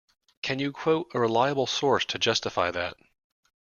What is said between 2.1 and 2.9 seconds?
justify